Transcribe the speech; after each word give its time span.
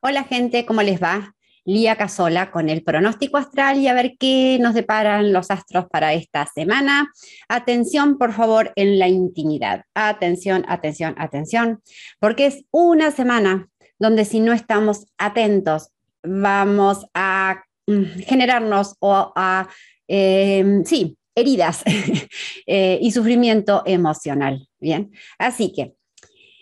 Hola 0.00 0.22
gente, 0.22 0.64
¿cómo 0.64 0.82
les 0.82 1.02
va? 1.02 1.34
Lía 1.64 1.96
Casola 1.96 2.52
con 2.52 2.68
el 2.68 2.84
pronóstico 2.84 3.36
astral 3.36 3.78
y 3.78 3.88
a 3.88 3.94
ver 3.94 4.14
qué 4.16 4.56
nos 4.60 4.74
deparan 4.74 5.32
los 5.32 5.50
astros 5.50 5.86
para 5.90 6.14
esta 6.14 6.46
semana. 6.46 7.12
Atención, 7.48 8.16
por 8.16 8.32
favor, 8.32 8.72
en 8.76 9.00
la 9.00 9.08
intimidad. 9.08 9.82
Atención, 9.94 10.64
atención, 10.68 11.16
atención, 11.18 11.82
porque 12.20 12.46
es 12.46 12.64
una 12.70 13.10
semana 13.10 13.68
donde 13.98 14.24
si 14.24 14.38
no 14.38 14.52
estamos 14.52 15.06
atentos, 15.18 15.88
vamos 16.22 17.04
a 17.12 17.64
mm, 17.88 18.20
generarnos 18.24 18.94
o 19.00 19.32
a, 19.34 19.68
em, 20.06 20.84
sí, 20.84 21.18
heridas 21.34 21.82
eh, 22.66 23.00
y 23.02 23.10
sufrimiento 23.10 23.82
emocional. 23.84 24.68
Bien, 24.78 25.10
así 25.40 25.72
que 25.72 25.94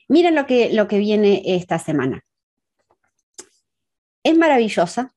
miren 0.09 0.35
lo 0.35 0.47
que, 0.47 0.73
lo 0.73 0.89
que 0.89 0.97
viene 0.99 1.43
esta 1.45 1.79
semana 1.79 2.26
es 4.27 4.37
maravillosa 4.37 5.15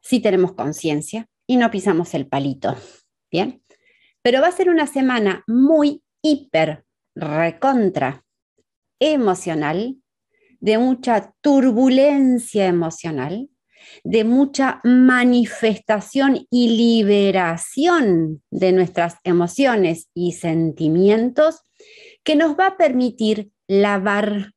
si 0.00 0.20
tenemos 0.20 0.52
conciencia 0.52 1.26
y 1.44 1.56
no 1.56 1.72
pisamos 1.72 2.14
el 2.14 2.28
palito. 2.28 2.76
Bien, 3.28 3.64
pero 4.22 4.40
va 4.40 4.46
a 4.46 4.52
ser 4.52 4.70
una 4.70 4.86
semana 4.86 5.42
muy 5.48 6.04
hiper, 6.22 6.84
recontra 7.16 8.24
emocional, 9.00 9.96
de 10.60 10.78
mucha 10.78 11.34
turbulencia 11.40 12.66
emocional, 12.66 13.50
de 14.04 14.22
mucha 14.22 14.80
manifestación 14.84 16.46
y 16.48 16.76
liberación 16.76 18.40
de 18.52 18.70
nuestras 18.70 19.16
emociones 19.24 20.08
y 20.14 20.32
sentimientos 20.32 21.62
que 22.22 22.36
nos 22.36 22.56
va 22.56 22.68
a 22.68 22.76
permitir 22.76 23.50
lavar, 23.66 24.52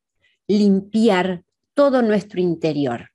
limpiar 0.48 1.44
todo 1.74 2.04
nuestro 2.04 2.40
interior 2.40 3.10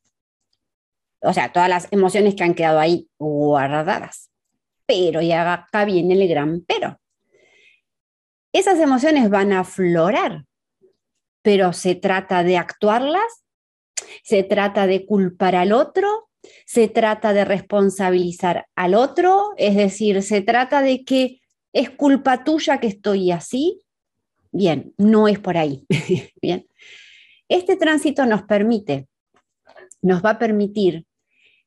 o 1.22 1.32
sea, 1.32 1.52
todas 1.52 1.68
las 1.68 1.88
emociones 1.92 2.34
que 2.34 2.44
han 2.44 2.54
quedado 2.54 2.80
ahí 2.80 3.08
guardadas. 3.18 4.30
Pero, 4.86 5.22
y 5.22 5.32
acá 5.32 5.84
viene 5.84 6.14
el 6.14 6.28
gran 6.28 6.62
pero. 6.62 6.98
Esas 8.52 8.78
emociones 8.80 9.30
van 9.30 9.52
a 9.52 9.60
aflorar, 9.60 10.44
pero 11.40 11.72
se 11.72 11.94
trata 11.94 12.42
de 12.42 12.58
actuarlas, 12.58 13.44
se 14.22 14.42
trata 14.42 14.86
de 14.86 15.06
culpar 15.06 15.56
al 15.56 15.72
otro, 15.72 16.28
se 16.66 16.88
trata 16.88 17.32
de 17.32 17.44
responsabilizar 17.44 18.66
al 18.74 18.94
otro, 18.94 19.52
es 19.56 19.76
decir, 19.76 20.22
se 20.22 20.42
trata 20.42 20.82
de 20.82 21.04
que 21.04 21.40
es 21.72 21.88
culpa 21.90 22.44
tuya 22.44 22.78
que 22.78 22.88
estoy 22.88 23.30
así. 23.30 23.80
Bien, 24.50 24.92
no 24.98 25.28
es 25.28 25.38
por 25.38 25.56
ahí. 25.56 25.86
Bien. 26.42 26.66
Este 27.48 27.76
tránsito 27.76 28.26
nos 28.26 28.42
permite, 28.42 29.08
nos 30.02 30.22
va 30.22 30.30
a 30.30 30.38
permitir 30.38 31.06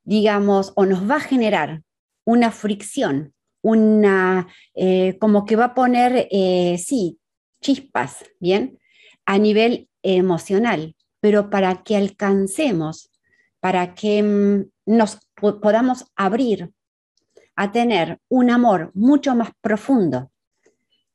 digamos, 0.05 0.71
o 0.75 0.85
nos 0.85 1.09
va 1.09 1.15
a 1.15 1.19
generar 1.19 1.81
una 2.23 2.51
fricción, 2.51 3.33
una, 3.61 4.47
eh, 4.73 5.17
como 5.19 5.45
que 5.45 5.55
va 5.55 5.65
a 5.65 5.73
poner, 5.73 6.27
eh, 6.31 6.77
sí, 6.77 7.19
chispas, 7.61 8.23
¿bien? 8.39 8.79
A 9.25 9.37
nivel 9.37 9.89
emocional, 10.03 10.95
pero 11.19 11.49
para 11.49 11.83
que 11.83 11.97
alcancemos, 11.97 13.11
para 13.59 13.95
que 13.95 14.21
mm, 14.21 14.65
nos 14.85 15.17
podamos 15.35 16.05
abrir 16.15 16.71
a 17.55 17.71
tener 17.71 18.19
un 18.29 18.51
amor 18.51 18.91
mucho 18.93 19.33
más 19.33 19.49
profundo 19.61 20.31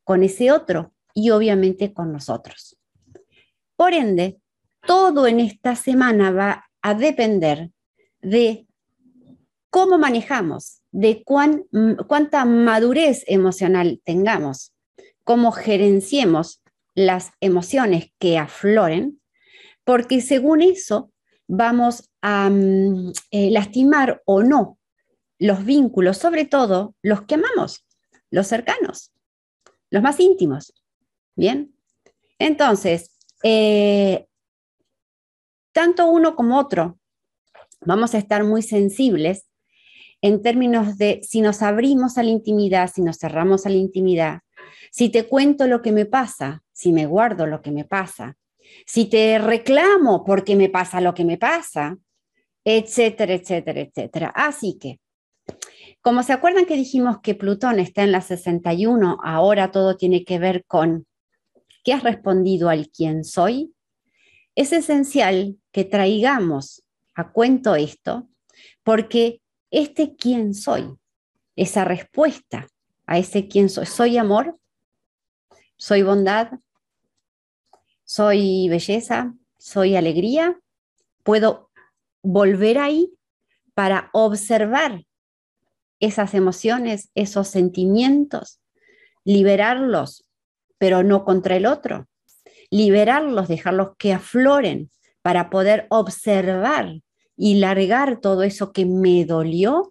con 0.02 0.24
ese 0.24 0.50
otro 0.50 0.92
y 1.14 1.30
obviamente 1.30 1.92
con 1.92 2.12
nosotros. 2.12 2.76
Por 3.76 3.94
ende, 3.94 4.40
todo 4.86 5.26
en 5.26 5.40
esta 5.40 5.76
semana 5.76 6.30
va 6.32 6.70
a 6.82 6.94
depender 6.94 7.70
de 8.20 8.66
cómo 9.70 9.98
manejamos, 9.98 10.82
de 10.90 11.22
cuán, 11.24 11.64
cuánta 12.06 12.44
madurez 12.44 13.24
emocional 13.26 14.00
tengamos, 14.04 14.72
cómo 15.24 15.52
gerenciemos 15.52 16.62
las 16.94 17.30
emociones 17.40 18.12
que 18.18 18.36
afloren, 18.36 19.20
porque 19.84 20.20
según 20.20 20.60
eso 20.60 21.12
vamos 21.46 22.10
a 22.20 22.50
mm, 22.50 23.12
eh, 23.30 23.50
lastimar 23.50 24.22
o 24.26 24.42
no 24.42 24.78
los 25.38 25.64
vínculos, 25.64 26.18
sobre 26.18 26.44
todo 26.44 26.94
los 27.02 27.22
que 27.22 27.36
amamos, 27.36 27.86
los 28.30 28.46
cercanos, 28.46 29.12
los 29.88 30.02
más 30.02 30.20
íntimos. 30.20 30.74
Bien, 31.34 31.74
entonces, 32.38 33.16
eh, 33.42 34.26
tanto 35.72 36.06
uno 36.06 36.36
como 36.36 36.58
otro 36.58 36.98
vamos 37.80 38.14
a 38.14 38.18
estar 38.18 38.44
muy 38.44 38.62
sensibles 38.62 39.49
en 40.22 40.42
términos 40.42 40.98
de 40.98 41.20
si 41.22 41.40
nos 41.40 41.62
abrimos 41.62 42.18
a 42.18 42.22
la 42.22 42.30
intimidad, 42.30 42.90
si 42.92 43.02
nos 43.02 43.18
cerramos 43.18 43.66
a 43.66 43.70
la 43.70 43.76
intimidad, 43.76 44.40
si 44.90 45.08
te 45.08 45.26
cuento 45.26 45.66
lo 45.66 45.82
que 45.82 45.92
me 45.92 46.06
pasa, 46.06 46.62
si 46.72 46.92
me 46.92 47.06
guardo 47.06 47.46
lo 47.46 47.62
que 47.62 47.70
me 47.70 47.84
pasa, 47.84 48.36
si 48.86 49.06
te 49.06 49.38
reclamo 49.38 50.24
porque 50.24 50.56
me 50.56 50.68
pasa 50.68 51.00
lo 51.00 51.14
que 51.14 51.24
me 51.24 51.38
pasa, 51.38 51.96
etcétera, 52.64 53.34
etcétera, 53.34 53.80
etcétera. 53.80 54.32
Así 54.34 54.78
que, 54.78 55.00
como 56.02 56.22
se 56.22 56.32
acuerdan 56.32 56.66
que 56.66 56.76
dijimos 56.76 57.20
que 57.20 57.34
Plutón 57.34 57.78
está 57.78 58.02
en 58.02 58.12
la 58.12 58.20
61, 58.20 59.18
ahora 59.22 59.70
todo 59.70 59.96
tiene 59.96 60.24
que 60.24 60.38
ver 60.38 60.64
con 60.66 61.06
qué 61.84 61.92
has 61.92 62.02
respondido 62.02 62.68
al 62.68 62.88
quién 62.90 63.24
soy, 63.24 63.72
es 64.54 64.72
esencial 64.72 65.56
que 65.72 65.84
traigamos 65.84 66.82
a 67.14 67.32
cuento 67.32 67.74
esto, 67.74 68.28
porque 68.82 69.40
este 69.70 70.16
quién 70.16 70.54
soy, 70.54 70.96
esa 71.56 71.84
respuesta 71.84 72.66
a 73.06 73.18
ese 73.18 73.48
quién 73.48 73.68
soy. 73.68 73.86
¿Soy 73.86 74.18
amor? 74.18 74.58
¿Soy 75.76 76.02
bondad? 76.02 76.52
¿Soy 78.04 78.68
belleza? 78.68 79.34
¿Soy 79.58 79.96
alegría? 79.96 80.58
¿Puedo 81.22 81.70
volver 82.22 82.78
ahí 82.78 83.12
para 83.74 84.10
observar 84.12 85.04
esas 86.00 86.34
emociones, 86.34 87.10
esos 87.14 87.48
sentimientos, 87.48 88.60
liberarlos, 89.24 90.26
pero 90.78 91.02
no 91.02 91.24
contra 91.24 91.56
el 91.56 91.66
otro? 91.66 92.08
Liberarlos, 92.70 93.48
dejarlos 93.48 93.96
que 93.98 94.12
afloren 94.12 94.90
para 95.22 95.50
poder 95.50 95.86
observar 95.90 97.00
y 97.42 97.54
largar 97.54 98.20
todo 98.20 98.42
eso 98.42 98.70
que 98.70 98.84
me 98.84 99.24
dolió 99.24 99.88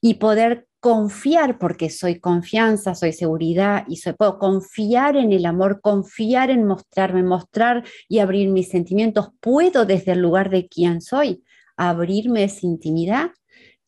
y 0.00 0.14
poder 0.14 0.66
confiar, 0.80 1.58
porque 1.58 1.90
soy 1.90 2.18
confianza, 2.18 2.94
soy 2.94 3.12
seguridad 3.12 3.84
y 3.88 3.96
soy, 3.96 4.14
puedo 4.14 4.38
confiar 4.38 5.18
en 5.18 5.32
el 5.32 5.44
amor, 5.44 5.82
confiar 5.82 6.48
en 6.48 6.64
mostrarme, 6.64 7.22
mostrar 7.22 7.84
y 8.08 8.20
abrir 8.20 8.48
mis 8.48 8.70
sentimientos. 8.70 9.28
Puedo 9.38 9.84
desde 9.84 10.12
el 10.12 10.20
lugar 10.20 10.48
de 10.48 10.66
quien 10.66 11.02
soy 11.02 11.44
abrirme 11.76 12.44
esa 12.44 12.64
intimidad. 12.64 13.32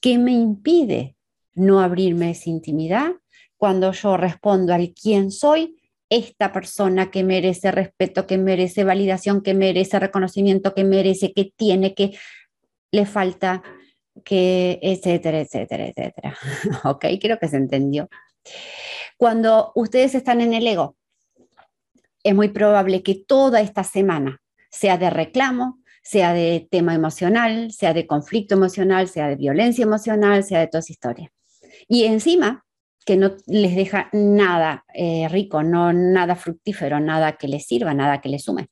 ¿Qué 0.03 0.19
me 0.19 0.33
impide 0.33 1.17
no 1.55 1.81
abrirme 1.81 2.33
esa 2.33 2.51
intimidad? 2.51 3.13
Cuando 3.57 3.93
yo 3.93 4.19
respondo 4.19 4.75
al 4.75 4.93
quién 4.93 5.31
soy, 5.31 5.81
esta 6.11 6.53
persona 6.53 7.11
que 7.11 7.23
merece 7.23 7.71
respeto, 7.71 8.27
que 8.27 8.37
merece 8.37 8.85
validación, 8.85 9.43
que 9.43 9.55
merece 9.55 9.99
reconocimiento, 9.99 10.75
que 10.75 10.85
merece, 10.85 11.33
que 11.33 11.53
tiene 11.57 11.95
que 11.95 12.19
le 12.93 13.07
falta 13.07 13.63
que, 14.25 14.79
etcétera, 14.83 15.41
etcétera, 15.41 15.87
etcétera. 15.87 16.37
ok, 16.85 17.07
creo 17.21 17.39
que 17.39 17.49
se 17.49 17.57
entendió. 17.57 18.09
Cuando 19.17 19.73
ustedes 19.75 20.15
están 20.15 20.41
en 20.41 20.55
el 20.55 20.67
ego, 20.67 20.97
es 22.23 22.35
muy 22.35 22.49
probable 22.49 23.03
que 23.03 23.15
toda 23.15 23.61
esta 23.61 23.85
semana 23.85 24.41
sea 24.71 24.99
de 24.99 25.11
reclamo, 25.11 25.79
sea 26.03 26.33
de 26.33 26.67
tema 26.71 26.95
emocional, 26.95 27.73
sea 27.73 27.93
de 27.93 28.07
conflicto 28.07 28.55
emocional, 28.55 29.09
sea 29.09 29.29
de 29.29 29.37
violencia 29.37 29.83
emocional, 29.83 30.45
sea 30.45 30.61
de 30.61 30.69
toda 30.69 30.81
esa 30.81 30.93
historia. 30.93 31.33
Y 31.89 32.05
encima, 32.05 32.65
que 33.05 33.17
no 33.17 33.35
les 33.47 33.75
deja 33.75 34.09
nada 34.13 34.85
eh, 34.95 35.29
rico, 35.29 35.63
no 35.63 35.93
nada 35.93 36.37
fructífero, 36.37 37.01
nada 37.01 37.37
que 37.37 37.49
les 37.49 37.67
sirva, 37.67 37.95
nada 37.95 38.21
que 38.21 38.29
les 38.29 38.45
sume, 38.45 38.69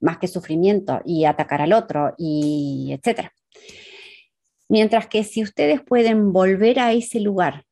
más 0.00 0.18
que 0.18 0.28
sufrimiento 0.28 1.00
y 1.04 1.24
atacar 1.24 1.62
al 1.62 1.72
otro 1.72 2.14
y 2.16 2.92
etcétera. 2.92 3.32
Mientras 4.68 5.06
que 5.06 5.24
si 5.24 5.42
ustedes 5.42 5.80
pueden 5.80 6.32
volver 6.32 6.78
a 6.78 6.92
ese 6.92 7.20
lugar 7.20 7.64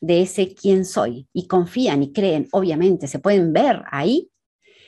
de 0.00 0.22
ese 0.22 0.54
quién 0.54 0.84
soy 0.84 1.26
y 1.32 1.48
confían 1.48 2.02
y 2.02 2.12
creen, 2.12 2.48
obviamente, 2.52 3.08
se 3.08 3.18
pueden 3.18 3.52
ver 3.52 3.82
ahí, 3.90 4.30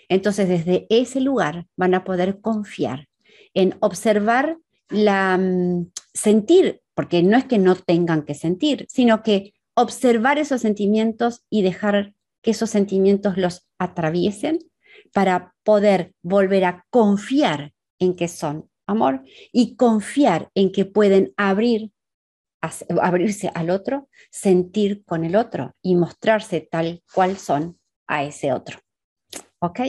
entonces 0.09 0.49
desde 0.49 0.87
ese 0.91 1.21
lugar 1.21 1.67
van 1.77 1.95
a 1.95 2.05
poder 2.05 2.41
confiar 2.41 3.09
en 3.55 3.77
observar 3.81 4.59
la 4.89 5.39
mm, 5.39 5.91
sentir, 6.15 6.83
porque 6.95 7.23
no 7.23 7.37
es 7.37 7.45
que 7.45 7.59
no 7.59 7.75
tengan 7.75 8.25
que 8.25 8.35
sentir, 8.35 8.87
sino 8.89 9.23
que 9.23 9.55
observar 9.75 10.39
esos 10.39 10.61
sentimientos 10.61 11.43
y 11.51 11.63
dejar 11.63 12.15
que 12.43 12.53
esos 12.53 12.71
sentimientos 12.71 13.37
los 13.37 13.67
atraviesen 13.79 14.59
para 15.13 15.55
poder 15.65 16.15
volver 16.23 16.65
a 16.65 16.87
confiar 16.91 17.73
en 17.99 18.15
que 18.15 18.29
son 18.29 18.70
amor 18.91 19.23
y 19.53 19.77
confiar 19.77 20.51
en 20.55 20.73
que 20.73 20.85
pueden 20.85 21.33
abrir, 21.37 21.91
abrirse 23.01 23.51
al 23.55 23.71
otro, 23.71 24.09
sentir 24.31 25.05
con 25.05 25.25
el 25.25 25.37
otro 25.37 25.75
y 25.83 25.97
mostrarse 25.97 26.61
tal 26.71 27.03
cual 27.13 27.37
son 27.37 27.79
a 28.07 28.25
ese 28.25 28.53
otro. 28.53 28.79
¿Ok? 29.61 29.81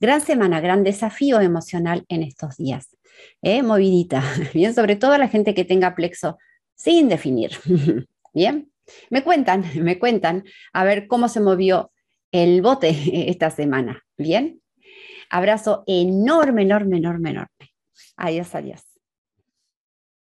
Gran 0.00 0.20
semana, 0.20 0.60
gran 0.60 0.84
desafío 0.84 1.40
emocional 1.40 2.04
en 2.08 2.22
estos 2.22 2.56
días. 2.56 2.96
¿eh? 3.42 3.62
Movidita. 3.62 4.22
Bien, 4.54 4.74
sobre 4.74 4.96
todo 4.96 5.16
la 5.18 5.28
gente 5.28 5.54
que 5.54 5.64
tenga 5.64 5.94
plexo 5.94 6.38
sin 6.74 7.08
definir. 7.08 7.52
Bien, 8.34 8.70
me 9.10 9.22
cuentan, 9.22 9.64
me 9.82 9.98
cuentan 9.98 10.44
a 10.72 10.84
ver 10.84 11.06
cómo 11.06 11.28
se 11.28 11.40
movió 11.40 11.90
el 12.32 12.62
bote 12.62 12.90
esta 13.30 13.50
semana. 13.50 14.04
Bien, 14.16 14.60
abrazo 15.30 15.84
enorme, 15.86 16.62
enorme, 16.62 16.98
enorme, 16.98 17.30
enorme. 17.30 17.75
Adiós, 18.16 18.54
adiós. 18.54 18.85